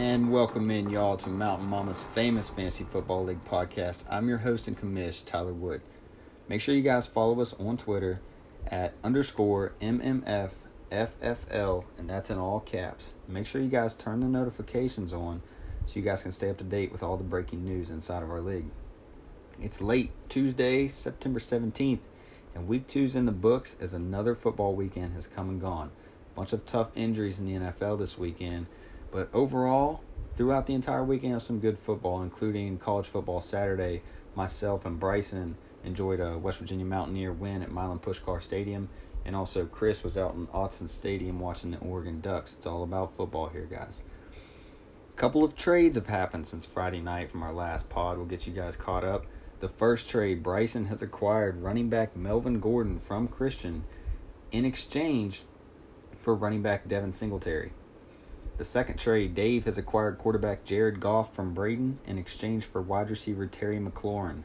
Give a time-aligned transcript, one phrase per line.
[0.00, 4.06] And welcome in, y'all, to Mountain Mama's famous Fantasy Football League podcast.
[4.08, 5.82] I'm your host and commish, Tyler Wood.
[6.48, 8.22] Make sure you guys follow us on Twitter
[8.66, 10.54] at underscore MMFFFL,
[11.98, 13.12] and that's in all caps.
[13.28, 15.42] Make sure you guys turn the notifications on
[15.84, 18.30] so you guys can stay up to date with all the breaking news inside of
[18.30, 18.70] our league.
[19.60, 22.06] It's late Tuesday, September 17th,
[22.54, 25.90] and week two's in the books as another football weekend has come and gone.
[26.32, 28.66] A Bunch of tough injuries in the NFL this weekend
[29.10, 30.02] but overall,
[30.34, 34.02] throughout the entire weekend, some good football, including college football Saturday.
[34.34, 38.88] Myself and Bryson enjoyed a West Virginia Mountaineer win at Milan Puskar Stadium,
[39.24, 42.54] and also Chris was out in Autzen Stadium watching the Oregon Ducks.
[42.54, 44.02] It's all about football here, guys.
[45.12, 48.16] A couple of trades have happened since Friday night from our last pod.
[48.16, 49.26] We'll get you guys caught up.
[49.58, 53.84] The first trade, Bryson has acquired running back Melvin Gordon from Christian
[54.52, 55.42] in exchange
[56.20, 57.72] for running back Devin Singletary.
[58.60, 63.08] The second trade, Dave has acquired quarterback Jared Goff from Braden in exchange for wide
[63.08, 64.42] receiver Terry McLaurin.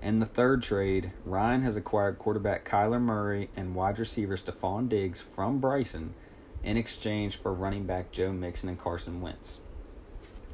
[0.00, 5.20] And the third trade, Ryan has acquired quarterback Kyler Murray and wide receiver Stefon Diggs
[5.20, 6.14] from Bryson
[6.64, 9.60] in exchange for running back Joe Mixon and Carson Wentz.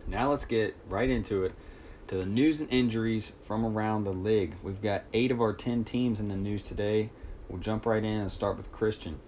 [0.08, 1.52] Now let's get right into it
[2.08, 4.56] to the news and injuries from around the league.
[4.64, 7.10] We've got eight of our 10 teams in the news today.
[7.48, 9.20] We'll jump right in and start with Christian.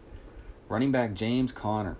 [0.68, 1.96] Running back James Conner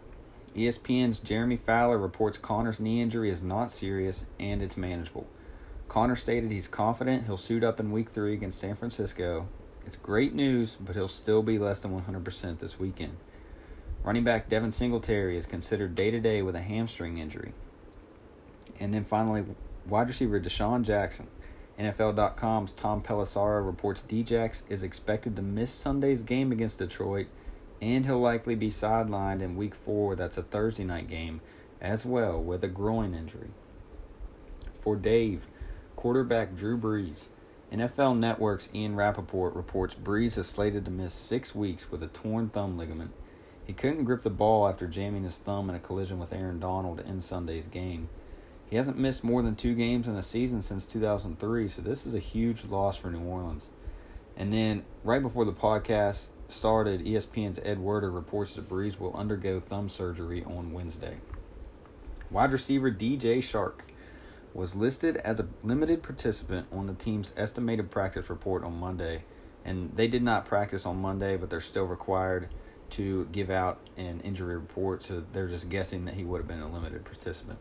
[0.55, 5.27] ESPN's Jeremy Fowler reports Conner's knee injury is not serious and it's manageable.
[5.89, 9.49] Conner stated he's confident he'll suit up in week three against San Francisco.
[9.87, 13.17] It's great news, but he'll still be less than 100% this weekend.
[14.05, 17.53] Running back Devin Singletary is considered day to day with a hamstring injury.
[18.79, 19.45] And then finally,
[19.87, 21.29] wide receiver DeSean Jackson.
[21.79, 27.29] NFL.com's Tom Pelissero reports Djax is expected to miss Sunday's game against Detroit
[27.81, 31.41] and he'll likely be sidelined in week four, that's a Thursday night game,
[31.81, 33.51] as well with a groin injury.
[34.81, 35.47] For Dave,
[35.97, 37.29] quarterback Drew Brees,
[37.73, 42.49] NFL Network's Ian Rapoport reports Brees is slated to miss six weeks with a torn
[42.49, 43.13] thumb ligament.
[43.65, 47.01] He couldn't grip the ball after jamming his thumb in a collision with Aaron Donald
[47.01, 48.09] in Sunday's game.
[48.71, 52.15] He hasn't missed more than two games in a season since 2003, so this is
[52.15, 53.69] a huge loss for New Orleans.
[54.37, 59.61] And then, right before the podcast, started, ESPN's Ed Werder reports that Brees will undergo
[59.61, 61.19] thumb surgery on Wednesday.
[62.31, 63.81] Wide receiver DJ Chark
[64.55, 69.25] was listed as a limited participant on the team's estimated practice report on Monday,
[69.65, 72.49] and they did not practice on Monday, but they're still required
[72.91, 76.63] to give out an injury report, so they're just guessing that he would have been
[76.63, 77.59] a limited participant.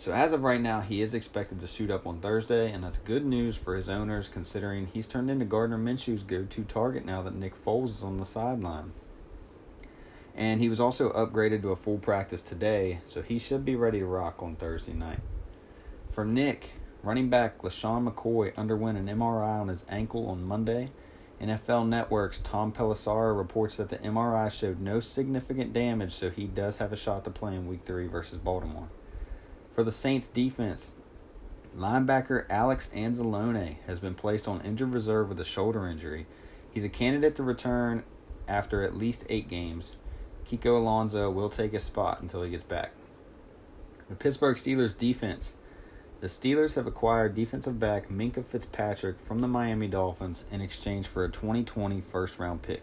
[0.00, 2.96] So as of right now, he is expected to suit up on Thursday, and that's
[2.96, 7.34] good news for his owners considering he's turned into Gardner Minshew's go-to target now that
[7.34, 8.94] Nick Foles is on the sideline.
[10.34, 13.98] And he was also upgraded to a full practice today, so he should be ready
[13.98, 15.20] to rock on Thursday night.
[16.08, 16.70] For Nick,
[17.02, 20.92] running back LeSean McCoy underwent an MRI on his ankle on Monday.
[21.42, 26.78] NFL Network's Tom Pelissero reports that the MRI showed no significant damage, so he does
[26.78, 28.88] have a shot to play in Week 3 versus Baltimore.
[29.72, 30.92] For the Saints defense,
[31.76, 36.26] linebacker Alex Anzalone has been placed on injured reserve with a shoulder injury.
[36.72, 38.02] He's a candidate to return
[38.48, 39.94] after at least eight games.
[40.44, 42.90] Kiko Alonso will take his spot until he gets back.
[44.08, 45.54] The Pittsburgh Steelers defense.
[46.20, 51.24] The Steelers have acquired defensive back Minkah Fitzpatrick from the Miami Dolphins in exchange for
[51.24, 52.82] a 2020 first round pick.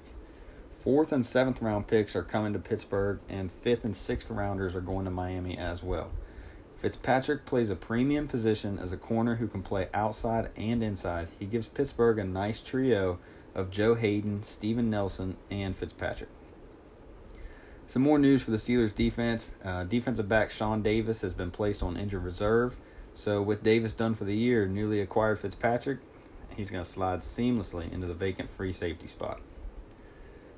[0.72, 4.82] Fourth and seventh round picks are coming to Pittsburgh, and fifth and sixth rounders are
[4.82, 6.12] going to Miami as well.
[6.78, 11.30] Fitzpatrick plays a premium position as a corner who can play outside and inside.
[11.40, 13.18] He gives Pittsburgh a nice trio
[13.56, 16.30] of Joe Haden, Steven Nelson, and Fitzpatrick.
[17.88, 19.56] Some more news for the Steelers defense.
[19.66, 22.78] Uh, defensive back Sean Davis has been placed on injured reserve.
[23.16, 25.98] So, with Davis done for the year, newly acquired Fitzpatrick,
[26.56, 29.42] he's going to slide seamlessly into the vacant free safety spot.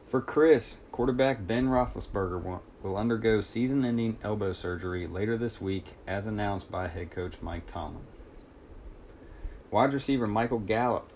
[0.09, 6.25] For Chris, quarterback Ben Roethlisberger will undergo season ending elbow surgery later this week, as
[6.25, 8.07] announced by head coach Mike Tomlin.
[9.69, 11.13] Wide receiver Michael Gallup.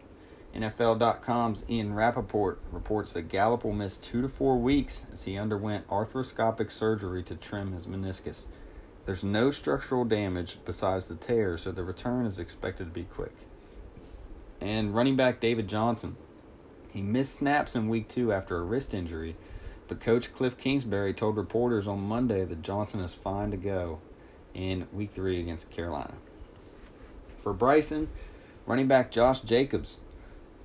[0.54, 5.88] NFL.com's Ian Rapoport reports that Gallup will miss two to four weeks as he underwent
[5.88, 8.46] arthroscopic surgery to trim his meniscus.
[9.08, 13.36] There's no structural damage besides the tear, so the return is expected to be quick.
[14.62, 16.16] And running back David Johnson
[16.94, 19.36] he missed snaps in week two after a wrist injury,
[19.88, 24.00] but coach Cliff Kingsbury told reporters on Monday that Johnson is fine to go
[24.54, 26.14] in week three against Carolina.
[27.40, 28.10] For Bryson,
[28.68, 29.98] running back Josh Jacobs,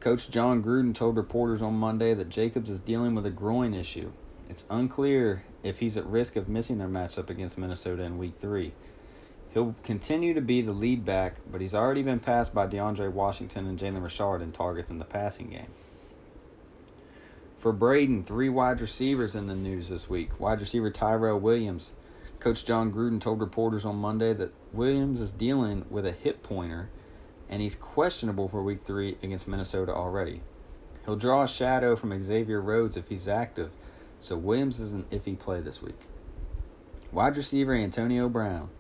[0.00, 4.12] Coach Jon Gruden told reporters on Monday that Jacobs is dealing with a groin issue.
[4.50, 8.72] It's unclear if he's at risk of missing their matchup against Minnesota in week three.
[9.54, 13.66] He'll continue to be the lead back, but he's already been passed by DeAndre Washington
[13.66, 15.72] and Jalen Richard in targets in the passing game.
[17.58, 20.38] For Braden, three wide receivers in the news this week.
[20.38, 21.90] Wide receiver Tyrell Williams.
[22.38, 26.88] Coach Jon Gruden told reporters on Monday that Williams is dealing with a hip pointer
[27.49, 30.43] and he's questionable for week three against Minnesota already.
[31.05, 33.70] He'll draw a shadow from Xavier Rhodes if he's active,
[34.20, 35.99] so Williams is an iffy play this week.
[37.11, 38.70] Wide receiver Antonio Brown.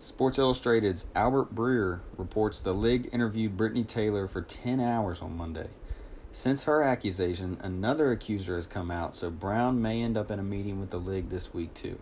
[0.00, 5.68] Sports Illustrated's Albert Breer reports the league interviewed Britney Taylor for 10 hours on Monday.
[6.34, 10.42] Since her accusation, another accuser has come out, so Brown may end up in a
[10.42, 12.00] meeting with the league this week, too.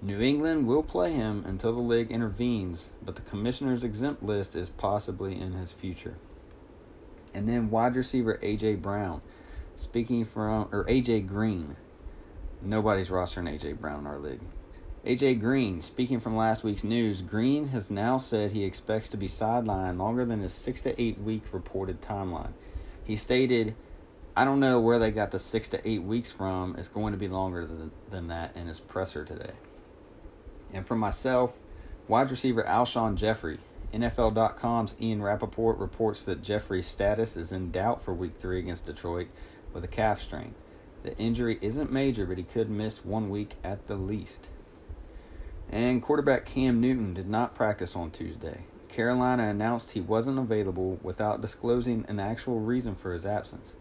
[0.00, 4.70] New England will play him until the league intervenes, but the commissioner's exempt list is
[4.70, 6.16] possibly in his future.
[7.34, 9.20] And then wide receiver AJ Brown,
[9.74, 11.74] speaking from or AJ Green.
[12.62, 14.42] Nobody's rostering AJ Brown in our league.
[15.04, 19.26] AJ Green, speaking from last week's news, Green has now said he expects to be
[19.26, 22.52] sidelined longer than his six to eight week reported timeline.
[23.06, 23.74] He stated,
[24.34, 26.74] I don't know where they got the six to eight weeks from.
[26.76, 29.52] It's going to be longer than, than that in his presser today.
[30.72, 31.58] And for myself,
[32.08, 33.58] wide receiver Alshon Jeffery.
[33.92, 39.28] NFL.com's Ian Rapoport reports that Jeffery's status is in doubt for week three against Detroit
[39.72, 40.54] with a calf strain.
[41.02, 44.48] The injury isn't major, but he could miss one week at the least.
[45.70, 48.64] And quarterback Cam Newton did not practice on Tuesday.
[48.88, 53.76] Carolina announced he wasn't available without disclosing an actual reason for his absence.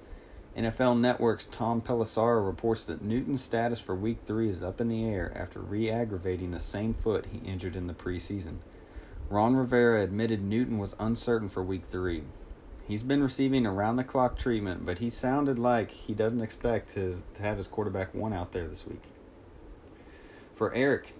[0.57, 5.06] NFL Network's Tom Pelissero reports that Newton's status for Week 3 is up in the
[5.06, 8.57] air after re aggravating the same foot he injured in the preseason.
[9.30, 12.24] Ron Rivera admitted Newton was uncertain for Week 3.
[12.88, 17.25] He's been receiving around the clock treatment, but he sounded like he doesn't expect his,
[17.34, 19.02] to have his quarterback one out there this week.
[20.54, 21.16] For Eric,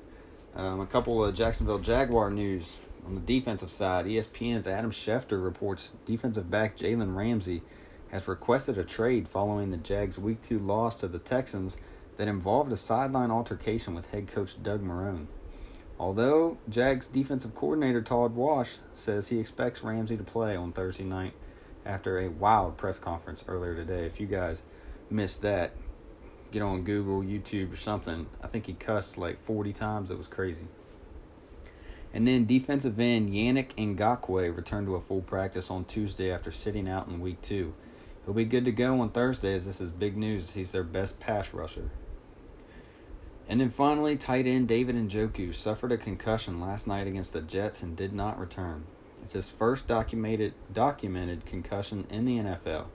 [0.56, 2.78] um, a couple of Jacksonville Jaguar news.
[3.06, 7.62] On the defensive side, ESPN's Adam Schefter reports defensive back Jalen Ramsey
[8.10, 11.78] has requested a trade following the Jags' Week 2 loss to the Texans
[12.18, 15.28] that involved a sideline altercation with head coach Doug Marrone.
[16.00, 21.34] Although Jags defensive coordinator Todd Wash says he expects Ramsey to play on Thursday night
[21.86, 24.06] after a wild press conference earlier today.
[24.06, 24.64] If you guys
[25.12, 25.74] missed that,
[26.52, 28.26] get on Google, YouTube, or something.
[28.42, 30.10] I think he cussed like 40 times.
[30.10, 30.68] It was crazy.
[32.16, 36.88] And then defensive end Yannick Ngakoue returned to a full practice on Tuesday after sitting
[36.88, 37.74] out in week two.
[38.24, 40.54] He'll be good to go on Thursday as this is big news.
[40.54, 41.92] He's their best pass rusher.
[43.50, 47.84] And then finally, tight end David Njoku suffered a concussion last night against the Jets
[47.84, 48.86] and did not return.
[49.22, 52.86] It's his first documented documented concussion in the NFL.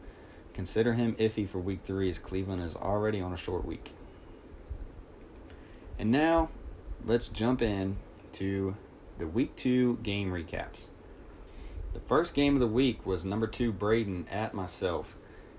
[0.54, 3.92] Consider him iffy for week three as Cleveland is already on a short week.
[5.98, 6.48] And now,
[7.04, 7.98] let's jump in
[8.32, 8.74] to
[9.20, 10.88] the week two game recaps.
[11.92, 15.14] The first game of the week was number two Braden at myself,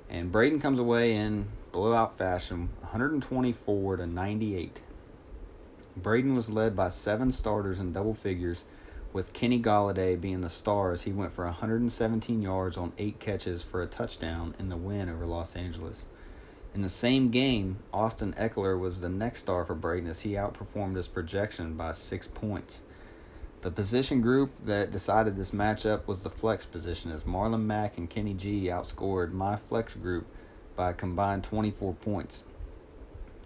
[0.10, 4.82] and Braden comes away in blowout fashion, 124 to 98.
[5.96, 8.64] Braden was led by seven starters in double figures,
[9.14, 13.62] with Kenny Golladay being the star as he went for 117 yards on eight catches
[13.62, 16.08] for a touchdown in the win over Los Angeles.
[16.74, 20.96] In the same game, Austin Ekeler was the next star for Braden as he outperformed
[20.96, 22.82] his projection by six points.
[23.62, 28.10] The position group that decided this matchup was the flex position, as Marlon Mack and
[28.10, 30.26] Kenny G outscored my flex group
[30.76, 32.42] by a combined 24 points.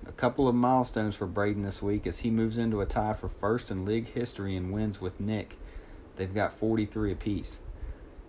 [0.07, 3.27] A couple of milestones for Braden this week as he moves into a tie for
[3.27, 5.57] first in league history and wins with Nick.
[6.15, 7.59] They've got 43 apiece.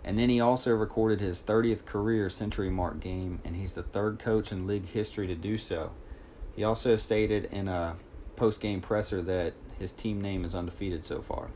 [0.03, 4.19] And then he also recorded his 30th career century mark game, and he's the third
[4.19, 5.93] coach in league history to do so.
[6.57, 7.95] He also stated in a
[8.35, 11.51] post game presser that his team name is undefeated so far.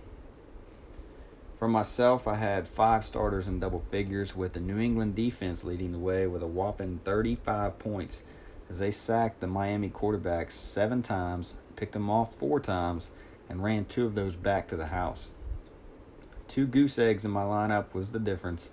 [1.60, 5.92] For myself, I had five starters in double figures, with the New England defense leading
[5.92, 8.22] the way with a whopping 35 points
[8.70, 13.10] as they sacked the Miami quarterbacks seven times, picked them off four times,
[13.46, 15.28] and ran two of those back to the house.
[16.48, 18.70] Two goose eggs in my lineup was the difference,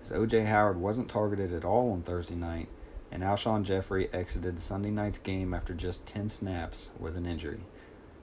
[0.00, 0.44] as O.J.
[0.44, 2.68] Howard wasn't targeted at all on Thursday night,
[3.10, 7.62] and Alshon Jeffery exited Sunday night's game after just 10 snaps with an injury.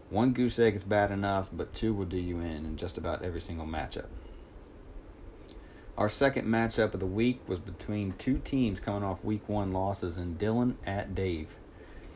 [0.10, 3.24] One goose egg is bad enough, but two will do you in in just about
[3.24, 4.08] every single matchup.
[5.98, 10.18] Our second matchup of the week was between two teams coming off week one losses
[10.18, 11.56] in Dylan at Dave.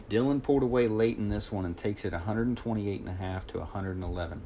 [0.10, 4.42] Dylan pulled away late in this one and takes it 128.5 to 111.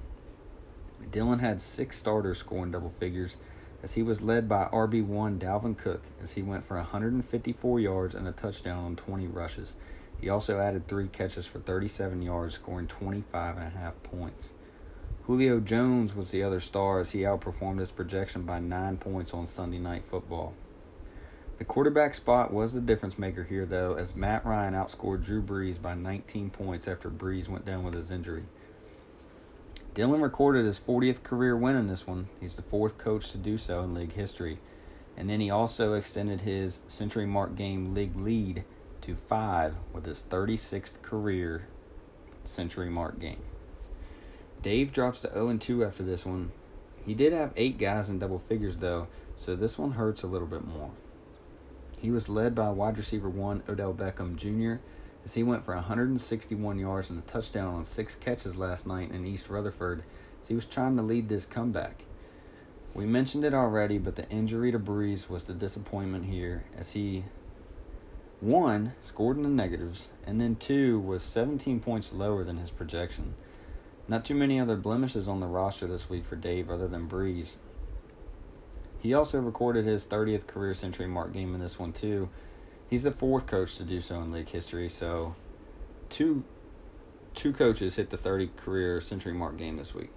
[1.12, 3.38] Dylan had six starters scoring double figures
[3.84, 8.28] as he was led by RB1 Dalvin Cook as he went for 154 yards and
[8.28, 9.76] a touchdown on 20 rushes.
[10.26, 14.54] He also added three catches for 37 yards, scoring 25 and a half points.
[15.28, 19.46] Julio Jones was the other star as he outperformed his projection by nine points on
[19.46, 20.56] Sunday Night Football.
[21.60, 25.80] The quarterback spot was the difference maker here, though, as Matt Ryan outscored Drew Brees
[25.80, 28.46] by 19 points after Brees went down with his injury.
[29.94, 32.30] Dylan recorded his 40th career win in this one.
[32.42, 34.58] He's the fourth coach to do so in league history.
[35.16, 38.64] And then he also extended his century mark game league lead
[39.06, 41.68] to five with his 36th career
[42.44, 43.42] century mark game.
[44.64, 46.52] Dave drops to 0 2 after this one.
[47.06, 50.48] He did have eight guys in double figures, though, so this one hurts a little
[50.48, 50.90] bit more.
[52.00, 54.82] He was led by wide receiver one, Odell Beckham Jr.,
[55.24, 59.26] as he went for 161 yards and a touchdown on six catches last night in
[59.26, 60.04] East Rutherford
[60.42, 62.04] as he was trying to lead this comeback.
[62.96, 67.26] We mentioned it already, but the injury to Brees was the disappointment here as he,
[68.46, 73.36] one, scored in the negatives, and then two, was 17 points lower than his projection.
[74.08, 77.56] Not too many other blemishes on the roster this week for Dave other than Brees.
[79.00, 82.30] He also recorded his 30th career century mark game in this one, too,
[82.88, 84.90] He's the fourth coach to do so in league history.
[84.90, 85.36] So,
[86.10, 86.44] two
[87.34, 90.12] two coaches hit the 30 career century mark game this week.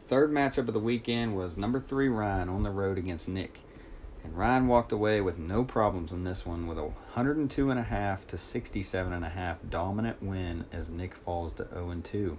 [0.00, 3.60] Third matchup of the weekend was number three Ryan on the road against Nick.
[4.24, 9.56] And Ryan walked away with no problems in this one with a 102.5 to 67.5
[9.68, 12.38] dominant win as Nick falls to 0 2.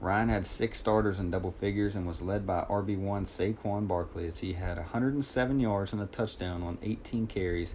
[0.00, 4.40] Ryan had six starters in double figures and was led by RB1 Saquon Barkley as
[4.40, 7.74] he had 107 yards and a touchdown on 18 carries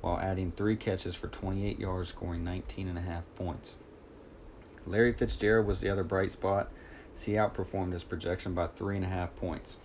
[0.00, 3.76] while adding three catches for 28 yards, scoring 19 and a half points.
[4.86, 6.70] Larry Fitzgerald was the other bright spot
[7.14, 9.78] as he outperformed his projection by three and a half points.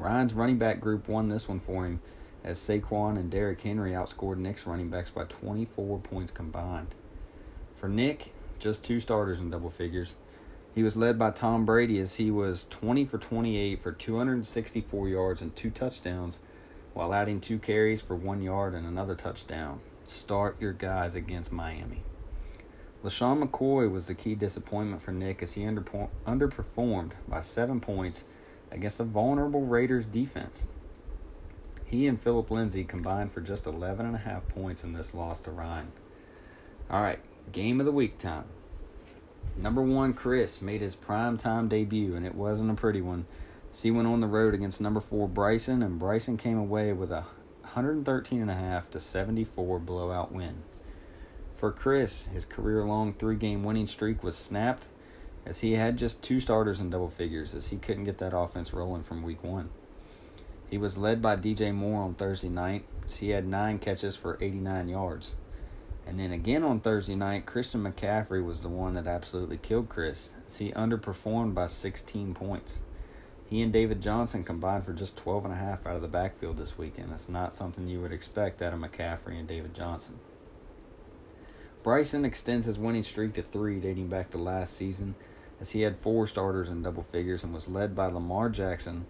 [0.00, 2.00] Ryan's running back group won this one for him
[2.42, 6.94] as Saquon and Derrick Henry outscored Nick's running backs by 24 points combined.
[7.74, 10.16] For Nick, just two starters in double figures.
[10.74, 15.42] He was led by Tom Brady as he was 20 for 28 for 264 yards
[15.42, 16.38] and two touchdowns,
[16.94, 19.80] while adding two carries for one yard and another touchdown.
[20.06, 22.02] Start your guys against Miami.
[23.04, 28.24] LeSean McCoy was the key disappointment for Nick as he underperformed by seven points
[28.70, 30.64] against a vulnerable Raiders defense.
[31.84, 35.92] He and Philip Lindsay combined for just 11.5 points in this loss to Ryan.
[36.88, 37.18] All right,
[37.50, 38.44] game of the week time.
[39.56, 43.26] Number one, Chris made his prime time debut, and it wasn't a pretty one.
[43.74, 47.24] he went on the road against number four Bryson, and Bryson came away with a
[47.74, 50.62] 113.5 to 74 blowout win.
[51.54, 54.88] For Chris, his career long three game winning streak was snapped
[55.46, 58.72] as he had just two starters in double figures as he couldn't get that offense
[58.72, 59.70] rolling from week one.
[60.68, 64.38] He was led by DJ Moore on Thursday night as he had nine catches for
[64.40, 65.34] 89 yards.
[66.06, 70.28] And then again on Thursday night, Christian McCaffrey was the one that absolutely killed Chris,
[70.46, 72.80] as he underperformed by 16 points.
[73.48, 76.56] He and David Johnson combined for just 12 and a half out of the backfield
[76.56, 77.10] this weekend.
[77.12, 80.20] It's not something you would expect out of McCaffrey and David Johnson.
[81.82, 85.14] Bryson extends his winning streak to three dating back to last season,
[85.60, 89.06] as he had four starters in double figures and was led by Lamar Jackson,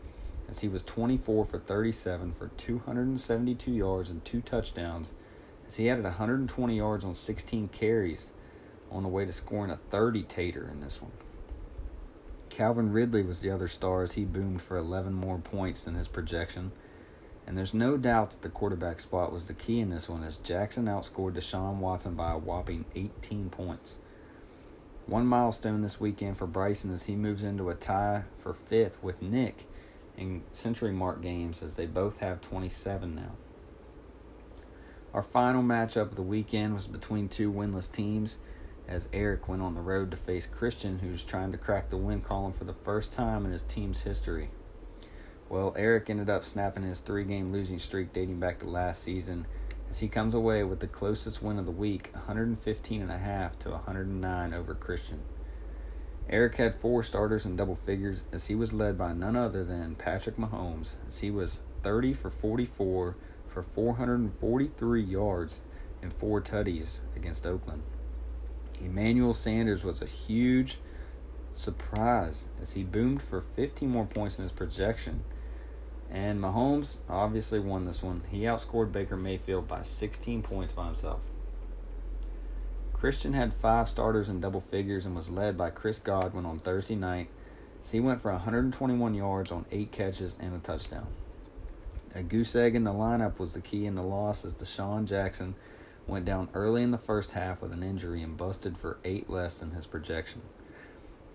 [0.49, 5.13] as he was 24 for 37 for 272 yards and two touchdowns
[5.71, 8.27] as he added 120 yards on 16 carries
[8.91, 11.13] on the way to scoring a 30 tater in this one.
[12.49, 16.09] Calvin Ridley was the other star as he boomed for 11 more points than his
[16.09, 16.73] projection.
[17.51, 20.37] And there's no doubt that the quarterback spot was the key in this one as
[20.37, 23.97] Jackson outscored Deshaun Watson by a whopping 18 points.
[25.07, 29.21] One milestone this weekend for Bryson as he moves into a tie for fifth with
[29.21, 29.65] Nick
[30.17, 33.33] in century mark games as they both have 27 now.
[35.13, 38.39] Our final matchup of the weekend was between two winless teams
[38.87, 42.21] as Eric went on the road to face Christian, who's trying to crack the win
[42.21, 44.51] column for the first time in his team's history.
[45.51, 49.47] Well, Eric ended up snapping his three game losing streak dating back to last season
[49.89, 54.75] as he comes away with the closest win of the week 115.5 to 109 over
[54.77, 55.23] Christian.
[56.29, 59.97] Eric had four starters in double figures as he was led by none other than
[59.97, 63.17] Patrick Mahomes as he was 30 for 44
[63.49, 65.59] for 443 yards
[66.01, 67.83] and four tutties against Oakland.
[68.81, 70.79] Emmanuel Sanders was a huge
[71.53, 75.25] surprise as he boomed for 15 more points in his projection.
[76.11, 78.23] And Mahomes obviously won this one.
[78.31, 81.21] He outscored Baker Mayfield by 16 points by himself.
[82.93, 86.97] Christian had five starters in double figures and was led by Chris Godwin on Thursday
[86.97, 87.29] night.
[87.81, 91.07] So he went for 121 yards on eight catches and a touchdown.
[92.15, 95.55] A goose egg in the lineup was the key in the loss as DeSean Jackson
[96.09, 99.61] went down early in the first half with an injury and busted for eight less
[99.61, 100.43] than his projection.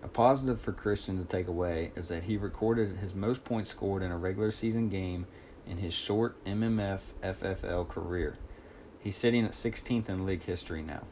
[0.05, 4.03] A positive for Christian to take away is that he recorded his most points scored
[4.03, 5.25] in a regular season game
[5.65, 8.37] in his short MMF FFL career.
[8.99, 11.05] He's sitting at 16th in league history now.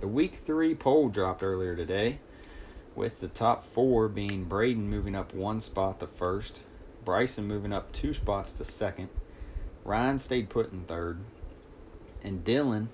[0.00, 2.18] The week three poll dropped earlier today,
[2.96, 6.64] with the top four being Braden moving up one spot to first,
[7.04, 9.10] Bryson moving up two spots to second,
[9.84, 11.20] Ryan stayed put in third,
[12.24, 12.88] and Dylan,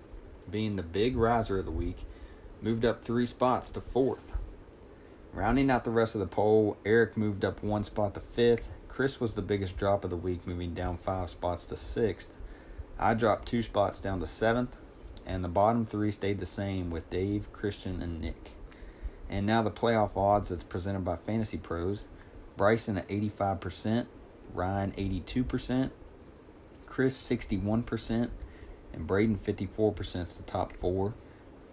[0.50, 2.04] being the big riser of the week,
[2.62, 4.32] moved up three spots to fourth.
[5.32, 8.70] Rounding out the rest of the poll, Eric moved up one spot to fifth.
[8.88, 12.36] Chris was the biggest drop of the week, moving down five spots to sixth.
[12.98, 14.78] I dropped two spots down to seventh,
[15.26, 18.50] and the bottom three stayed the same with Dave, Christian, and Nick.
[19.28, 22.04] And now the playoff odds that's presented by Fantasy Pros
[22.56, 24.06] Bryson at 85%,
[24.52, 25.90] Ryan 82%,
[26.86, 28.30] Chris 61%,
[28.92, 31.14] and Braden 54% is the top four.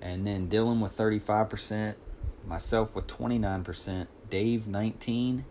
[0.02, 1.96] And then Dylan with 35%,
[2.46, 5.46] myself with 29%, Dave 19,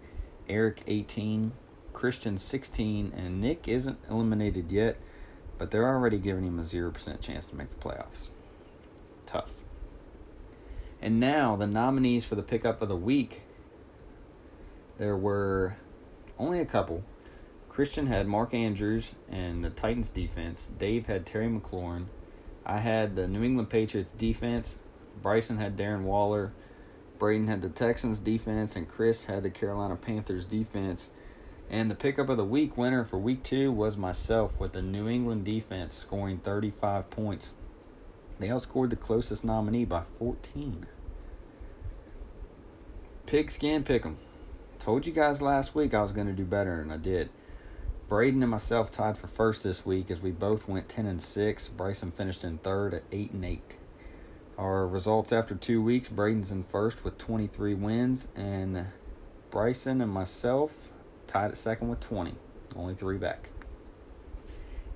[0.48, 1.52] Eric 18,
[1.92, 4.96] Christian 16, and Nick isn't eliminated yet,
[5.58, 8.28] but they're already giving him a 0% chance to make the playoffs.
[9.26, 9.62] Tough.
[11.02, 13.42] And now the nominees for the pickup of the week.
[14.96, 15.76] There were
[16.38, 17.04] only a couple.
[17.68, 20.70] Christian had Mark Andrews and the Titans defense.
[20.78, 22.06] Dave had Terry McLaurin.
[22.68, 24.76] I had the New England Patriots defense.
[25.22, 26.52] Bryson had Darren Waller.
[27.18, 31.08] Braden had the Texans defense, and Chris had the Carolina Panthers defense.
[31.70, 35.08] And the pickup of the week winner for week two was myself with the New
[35.08, 37.54] England defense scoring 35 points.
[38.38, 40.86] They outscored the closest nominee by 14.
[43.26, 44.16] Pigskin Pick'em.
[44.78, 47.30] Told you guys last week I was going to do better, and I did.
[48.08, 51.68] Braden and myself tied for first this week as we both went 10 and 6.
[51.68, 53.76] Bryson finished in third at 8 and 8.
[54.56, 58.86] Our results after two weeks Braden's in first with 23 wins, and
[59.50, 60.88] Bryson and myself
[61.26, 62.34] tied at second with 20.
[62.74, 63.50] Only three back.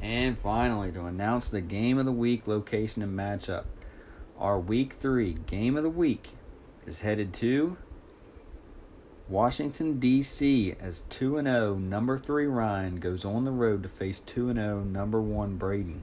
[0.01, 3.65] And finally, to announce the game of the week location and matchup,
[4.39, 6.31] our week three game of the week
[6.87, 7.77] is headed to
[9.33, 14.53] Washington, D.C., as 2 0 number 3 Ryan goes on the road to face 2
[14.53, 16.03] 0 number 1 Braden.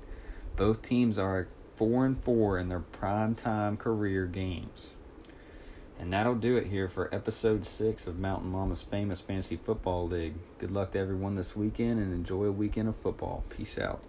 [0.56, 4.94] Both teams are 4 and 4 in their prime time career games.
[6.00, 10.34] And that'll do it here for episode 6 of Mountain Mama's famous fantasy football league.
[10.58, 13.44] Good luck to everyone this weekend and enjoy a weekend of football.
[13.56, 14.02] Peace out.